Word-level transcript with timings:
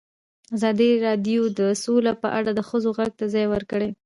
ازادي 0.55 0.89
راډیو 1.05 1.41
د 1.59 1.61
سوله 1.83 2.13
په 2.21 2.27
اړه 2.37 2.51
د 2.55 2.59
ښځو 2.69 2.89
غږ 2.97 3.11
ته 3.19 3.25
ځای 3.33 3.45
ورکړی. 3.49 3.89